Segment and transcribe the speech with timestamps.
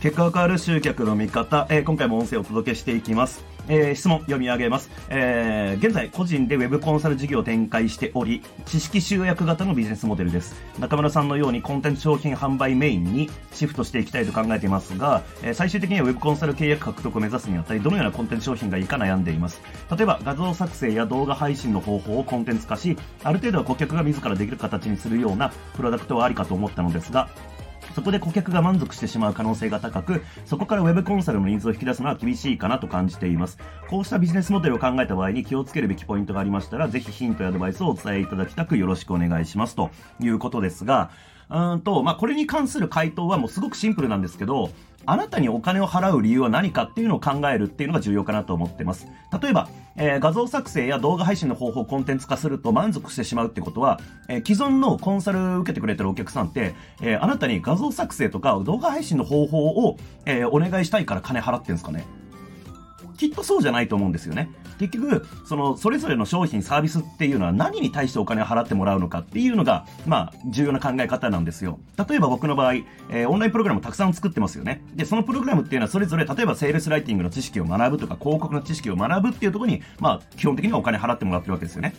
[0.00, 3.44] 結果が変わる集客の見方、えー、今回も音声をお届けしていきます。
[3.66, 4.90] えー、質問読み上げます。
[5.08, 10.54] えー、現在、個人でウェブコンサル事業を展開しており、知識集約型のビジネスモデルです。
[10.78, 19.60] 中村さんのようにコンテンツ商品販売メインにシフトしていきたいと考えていますが、えー、最終的にはウェブコンサル契約獲得を目指すにあたり、どのようなコンテンツ商品がいいか悩んでいます。
[19.90, 27.28] 例えば、画像作成や動画配信の方法をコンテンツ化し、ある程度は顧客が自らできる形にするようなプロダクトはありかと思ったのですが、
[27.94, 33.58] そこで顧客が満足してしまう可能性が高く、そこから Web コンサルのニーズを引き出すのは厳しいかなと感じています。
[33.88, 39.90] こうしたビジネスモデルを考えた場合に気をつけるべきポイントがありましたら、ぜひヒントやアドバイスをお伝えいただきたくよろしくお願いしますと
[40.20, 41.10] いうことですが、
[41.50, 44.70] うんと、まあ、これに関する回答はもうすごくシンプルなんですけど、
[45.06, 49.06] あなたにお金を払う理由は何かっていうのを考えるっていうのが重要かなと思ってます。
[49.40, 59.96] 例えば、えー、画像作成や動画配信の方法をコンテンツ化すると満足してしまうってことは、えー、既存のコンサル受けてくれてるお客さんって、えー、あなたに画像作成とか動画配信の方法を、
[60.26, 62.04] えお願いしたいから金払ってんですかね？
[63.18, 64.48] きっとそうじゃないと思うんですよね。
[64.78, 71.80] 結局、その、それぞれの商品、サービスっていうのは何に対してお金を払ってもらうのかっていうのが、まあ、重要な考え方なんですよ。
[72.08, 74.82] 例えば僕の場合、えー、オンラインプログラムたくさん作ってますよね。
[74.94, 81.94] で、そのプログラムっていうのはそれぞれ、例えばセールスライティングの知識を学ぶとか、広告の知識を学ぶっていうところに、まあ、基本的にはお金払ってもらってるわけですよね。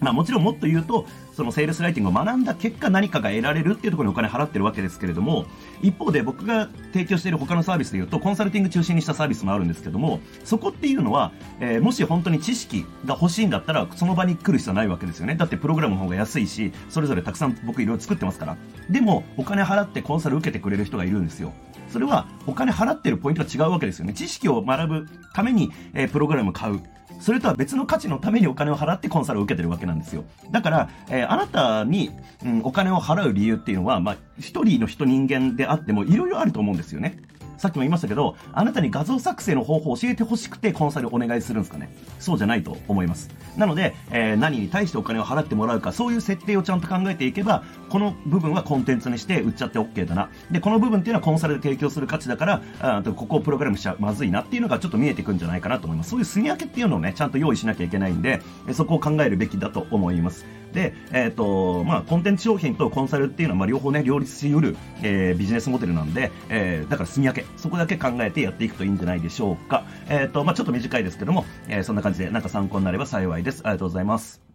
[0.00, 5.46] まあもちろんもっと言うと、そのセールスライティングを学んだ結果何かが得られるっていうところにお金払ってるわけですけれども、
[5.82, 15.34] 一方で僕が提供している他のサービスで言うと、コンサルティング中心にしたサービスもあるんですけども、そこっていうのは、えー、もし本当に知識が欲しいんだったら、その場に来る必要はないわけですよね。
[15.34, 18.56] だってプログラムの方が安いし、それぞれたくさん僕いろいろ作ってますから。
[18.88, 21.52] でも、お金払ってコンサル受けてくれる人がいるんですよ。
[21.90, 24.14] それはお金払ってるポイントが違うわけですよね。
[24.14, 26.80] 知識を学ぶために、えー、プログラム買う。
[27.20, 30.24] それとは別の価値のためにお金を払ってコンサルを受けてるわけなんですよ。
[30.50, 32.10] だから、えー、あなたに、
[32.44, 37.18] うん、お金を払う理由っていうのは、まあ、一人の人人間であってもいろいろあると思うんですよね。
[37.60, 43.28] さっきも言いましたけど、あなたに画像作成の方法を教えてほしくてコンサルお願いするんですかねそうじゃないと思います。
[43.58, 50.30] なので、えー、何に対してお金を払ってもらうか、そういう設定をちゃんと考えていけば、この部分はコンテンツにして売っちゃって OK だな。
[50.50, 56.10] で、この部分っていうのはコンサルで提供する価値だから、あここをプログラムしちゃまずいなっていうのがちょっと見えてくるんじゃないかなと思います。
[56.10, 58.40] そういう住み分けっていうのをね、ちゃんと用意しなきゃいけないんで、
[58.72, 60.46] そこを考えるべきだと思います。
[60.72, 69.84] で、えっ、ー、と、まあ、コンテンツ商品とコンサルっていうのは、まあ、両方ね、両立しうる、えー、ビジネスモデルなんで、えー、だから住み分け、そこだけ考えてやっていくといいんじゃないでしょうか。
[70.08, 73.62] えっ、ー、と、まあ、ちょっと短いですけども、えー、そんな感じで、なんか参考になれば幸いです。
[73.64, 74.49] ありがとうございます。